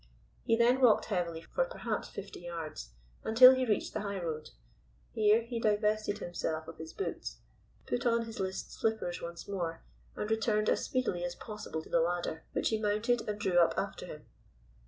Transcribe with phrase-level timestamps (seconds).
[0.41, 2.89] He then walked heavily for perhaps fifty yards,
[3.23, 4.49] until he reached the high road.
[5.11, 7.37] Here he divested himself of his boots,
[7.85, 9.83] put on his list slippers once more,
[10.15, 13.75] and returned as speedily as possible to the ladder, which he mounted and drew up
[13.77, 14.25] after him.